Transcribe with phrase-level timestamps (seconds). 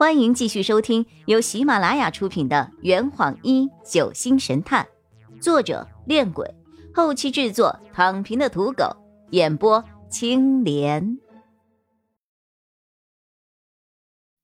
[0.00, 4.88] 欢迎继续收听由喜马拉雅出品的《圆谎一九星神探》，
[5.42, 6.54] 作者：恋鬼，
[6.94, 8.96] 后期制作：躺平的土狗，
[9.32, 11.18] 演播：青莲。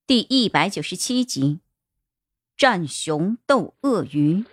[0.06, 1.60] 第一百九十七集，
[2.54, 4.44] 战熊斗鳄鱼。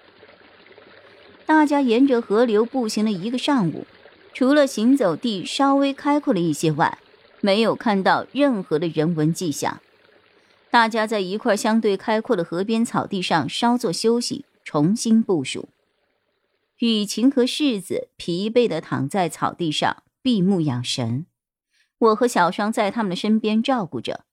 [1.46, 3.86] 大家沿着河流步行了一个上午，
[4.34, 6.98] 除了行走地稍微开阔了一些外，
[7.42, 9.82] 没有看到任何的人文迹象。
[10.74, 15.70] 大家在一块相对开阔的河边草地上稍作休息，重新部署。
[16.80, 21.28] 雨晴和世子疲惫地躺在草地上闭目养神，
[22.00, 24.26] 我和小双在他们的身边照顾着。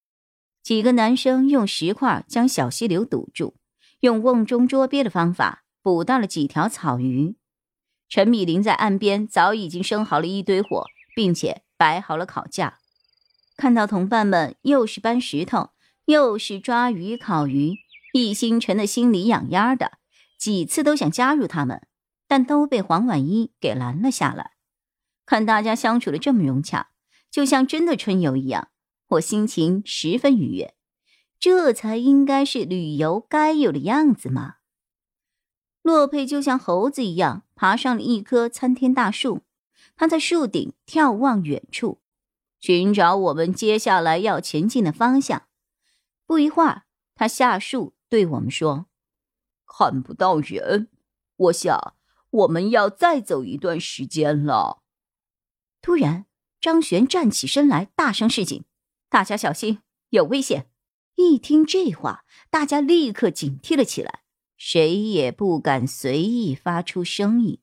[0.63, 3.57] 几个男生用石块将小溪流堵住，
[4.01, 7.37] 用瓮中捉鳖的方法捕到了几条草鱼。
[8.09, 12.79] 陈米林在岸边早已经生好了一堆火，并且摆好了烤架。
[13.59, 15.73] 看到同伴们又是搬石头。
[16.11, 17.77] 又是抓鱼烤鱼，
[18.13, 19.93] 易星辰的心里痒痒的，
[20.37, 21.87] 几次都想加入他们，
[22.27, 24.55] 但都被黄婉一给拦了下来。
[25.25, 26.89] 看大家相处的这么融洽，
[27.31, 28.71] 就像真的春游一样，
[29.11, 30.75] 我心情十分愉悦。
[31.39, 34.57] 这才应该是旅游该有的样子嘛。
[35.83, 39.43] 洛佩就像猴子一样爬上了一棵参天大树，
[39.97, 42.01] 他在树顶眺望远处，
[42.59, 45.45] 寻找我们接下来要前进的方向。
[46.31, 46.85] 不一会儿，
[47.17, 48.87] 他下树对我们说
[49.67, 50.89] ：“看不到人，
[51.35, 51.97] 我想
[52.31, 54.85] 我们要再走一段时间了。”
[55.83, 56.27] 突然，
[56.61, 58.65] 张璇站起身来，大声示警
[59.11, 60.71] ：“大家小心，有危险！”
[61.19, 64.23] 一听这话，大家立刻警惕了起来，
[64.57, 67.61] 谁也不敢随意发出声音。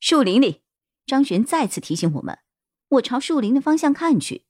[0.00, 0.64] 树林里，
[1.06, 2.40] 张璇再次提醒我们。
[2.88, 4.46] 我朝树林的方向看去，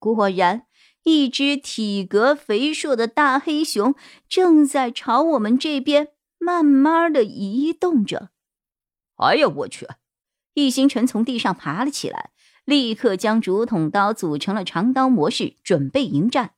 [0.00, 0.66] 果然。
[1.04, 3.94] 一只体格肥硕的大黑熊
[4.28, 8.30] 正在朝我们这边慢慢的移动着。
[9.16, 9.86] 哎呀，我去！
[10.54, 12.30] 易星辰从地上爬了起来，
[12.64, 16.52] 立刻将竹筒刀组成了长刀模式，准备迎战。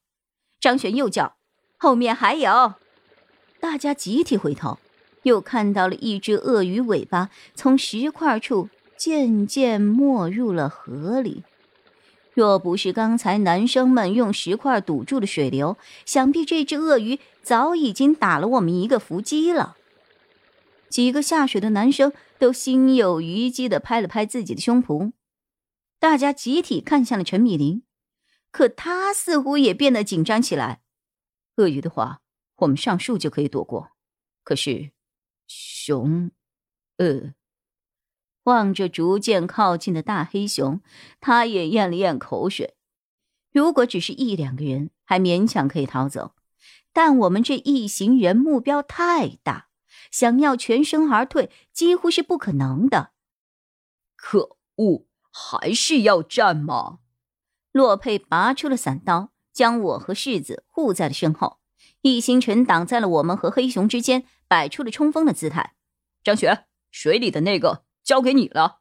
[0.60, 1.36] 张璇又叫
[1.78, 2.74] ：“后面还有！”
[3.60, 4.78] 大家集体回头，
[5.22, 11.44] 又看到了一只鳄鱼尾巴从石块处渐渐没入了河里。
[12.34, 15.76] 若不是刚才男生们用石块堵住了水流，
[16.06, 19.76] 想必这只鳄鱼早已经打了我们一个伏击了。
[20.88, 25.12] 几个下水的男生都心有余悸地拍了拍自己的胸脯，
[25.98, 27.82] 大家集体看向了陈米林，
[28.50, 30.80] 可他似乎也变得紧张起来。
[31.56, 32.20] 鳄鱼的话，
[32.56, 33.90] 我们上树就可以躲过，
[34.42, 34.92] 可是
[35.46, 36.30] 熊，
[36.96, 37.34] 呃。
[38.44, 40.80] 望着逐渐靠近的大黑熊，
[41.20, 42.74] 他也咽了咽口水。
[43.52, 46.34] 如果只是一两个人，还勉强可以逃走，
[46.92, 49.68] 但我们这一行人目标太大，
[50.10, 53.10] 想要全身而退几乎是不可能的。
[54.16, 56.98] 可恶，还是要战吗？
[57.72, 61.58] 洛佩拔出了伞刀，将我和世子护在了身后。
[62.00, 65.74] 易星辰挡在了我们和黑熊之间，摆出了冲锋的姿态。
[66.24, 67.84] 张雪，水里的那个。
[68.12, 68.80] 交给你了，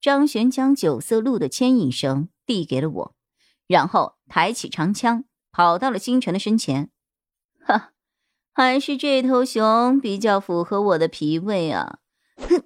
[0.00, 3.14] 张璇将九色鹿的牵引绳递给了我，
[3.68, 5.22] 然后抬起长枪，
[5.52, 6.90] 跑到了星辰的身前。
[7.64, 7.92] 哈，
[8.52, 12.00] 还是这头熊比较符合我的脾胃啊！
[12.38, 12.64] 哼，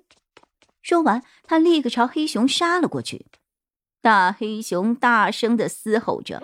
[0.80, 3.26] 说完，他立刻朝黑熊杀了过去。
[4.00, 6.42] 大黑熊大声的嘶吼着，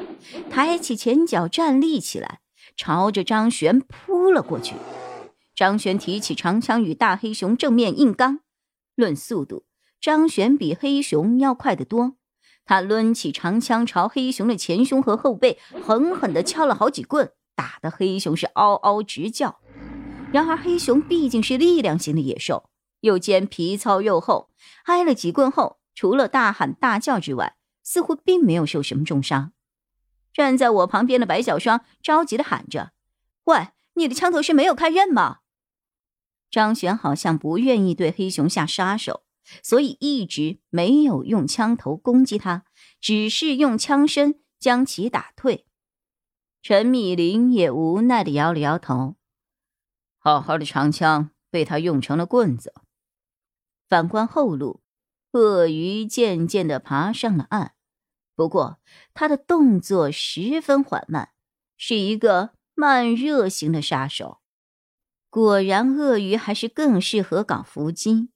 [0.50, 2.40] 抬起前脚站立起来，
[2.76, 4.76] 朝着张璇扑了过去。
[5.54, 8.40] 张璇提起长枪与大黑熊正面硬刚。
[9.00, 9.64] 论速度，
[10.00, 12.16] 张璇比黑熊要快得多。
[12.64, 19.58] 他抡起长枪朝黑熊的前胸和后背狠狠地敲了好几棍，打得黑熊是嗷嗷直叫。
[20.32, 24.50] 然而黑熊毕竟是力量型的野兽，又兼皮糙肉厚，
[24.84, 29.52] 挨了几棍后，除了大喊大叫之外，似乎并没有受什么重伤。
[30.32, 32.92] 站在我旁边的白小双着急地喊着
[33.44, 35.38] ：“喂，你的枪头是没有开刃吗？”
[36.50, 39.22] 张璇好像不愿意对黑熊下杀手，
[39.62, 42.64] 所以一直没有用枪头攻击他，
[43.00, 45.66] 只是用枪身将其打退。
[46.62, 49.16] 陈米林也无奈的摇了摇头，
[50.18, 52.74] 好好的长枪被他用成了棍子。
[53.88, 54.82] 反观后路，
[55.32, 57.72] 鳄鱼渐渐的爬上了岸，
[58.34, 58.78] 不过
[59.14, 61.30] 他的动作十分缓慢，
[61.76, 64.39] 是一个慢热型的杀手。
[65.30, 68.30] 果然，鳄鱼还是更适合搞伏击。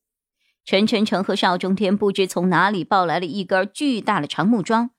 [0.64, 4.90] 陈晨晨和邵中天不知从哪里抱来了一根巨大的长木桩，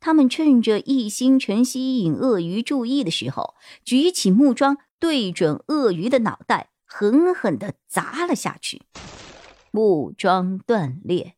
[0.00, 3.54] 他们趁着易星辰吸引鳄鱼注意的时候，
[3.84, 8.82] 举起木桩对准鳄鱼的脑袋，狠狠地砸了下去。
[9.70, 11.36] 木桩断裂。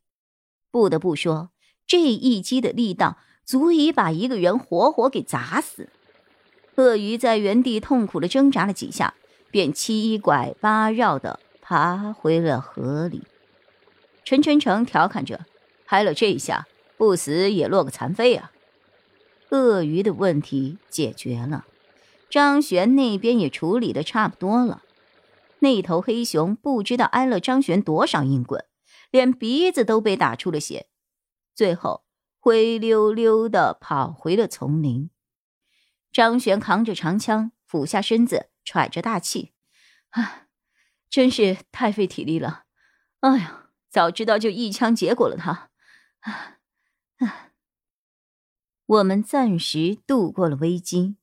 [0.71, 1.51] 不得不说，
[1.87, 5.91] 这一击的力道足以把一个人活活给砸死。
[6.77, 9.15] 鳄鱼在原地痛苦地挣扎了几下，
[9.57, 13.23] 便七拐八绕地爬回了河里。
[14.23, 15.47] 陈晨成调侃着
[15.87, 16.67] ：“拍了这一下，
[16.99, 18.53] 不死也落个残废啊！”
[19.49, 21.65] 鳄鱼的问题解决了，
[22.29, 24.83] 张璇那边也处理的差不多了。
[25.61, 28.63] 那头黑熊不知道挨了张璇多少硬棍，
[29.11, 30.89] 连鼻子都被打出了血，
[31.55, 32.05] 最后
[32.39, 35.09] 灰溜溜的跑回了丛林。
[36.13, 39.53] 张璇扛着长枪，俯下身子，喘着大气，
[40.11, 40.49] 啊，
[41.09, 42.65] 真是太费体力了。
[43.21, 45.71] 哎呀，早知道就一枪结果了他。
[46.21, 46.59] 啊
[47.19, 47.53] 啊！
[48.85, 51.17] 我们暂时度过了危机，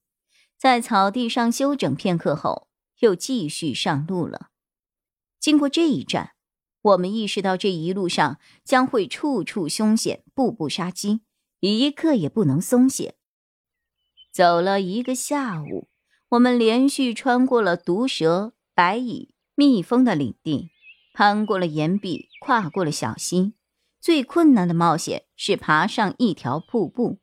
[0.58, 2.70] 在草地上休整片刻后，
[3.00, 4.50] 又继续上路了。
[5.40, 6.36] 经过这一战，
[6.82, 11.22] 我们意识到这一路上将会处处凶险，步步杀机，
[11.60, 13.16] 一刻也不能松懈。
[14.32, 15.90] 走了一个下午，
[16.34, 20.72] 我们连续穿过了毒蛇、白蚁、蜜蜂的领地，
[21.14, 23.54] 攀过了岩壁，跨过了小溪。
[24.02, 27.20] 最困难的冒险是爬上一条瀑布。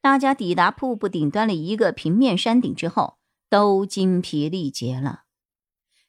[0.00, 3.18] 大家抵达瀑布顶端的一个平面山顶之后，
[3.50, 5.24] 都精疲力竭了。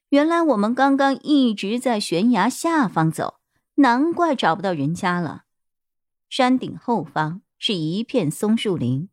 [0.10, 3.40] 原来我们刚刚一直在悬崖下方走，
[3.76, 5.46] 难怪找不到人家了。
[6.30, 9.10] 山顶后方是一片松树林。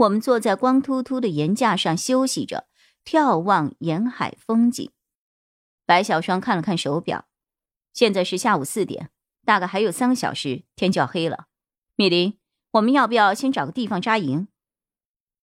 [0.00, 2.66] 我们坐在光秃秃的岩架上休息着，
[3.04, 4.90] 眺望沿海风景。
[5.84, 7.26] 白小霜看了看手表，
[7.92, 9.10] 现在是下午四点，
[9.44, 11.48] 大概还有三个小时，天就要黑了。
[11.96, 12.38] 米林，
[12.70, 14.48] 我们要不要先找个地方扎营？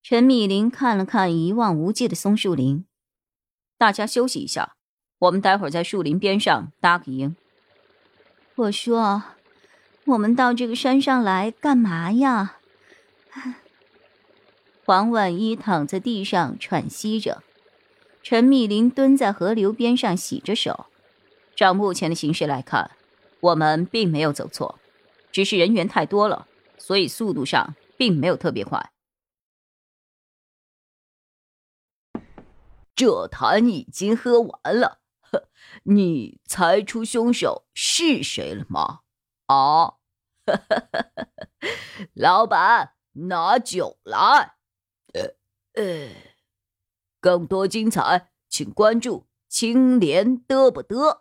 [0.02, 2.84] 陈米林看了看一望无际的松树林，
[3.76, 4.74] 大家休息一下，
[5.20, 7.36] 我们待会儿在树林边上搭个营。
[8.56, 9.22] 我说，
[10.06, 12.56] 我们到这个山上来干嘛呀？
[14.88, 17.42] 黄婉一躺在地上喘息着，
[18.22, 20.86] 陈密林蹲在河流边上洗着手。
[21.54, 22.92] 照目前的形势来看，
[23.40, 24.78] 我们并没有走错，
[25.30, 26.48] 只是人员太多了，
[26.78, 28.90] 所以速度上并没有特别快。
[32.96, 35.50] 这坛已经喝完了，呵，
[35.82, 39.00] 你猜出凶手是谁了吗？
[39.48, 39.96] 啊，
[42.16, 44.54] 老板，拿酒来。
[45.14, 45.34] 呃
[45.74, 46.10] 呃，
[47.20, 51.20] 更多精彩，请关注青莲嘚不嘚。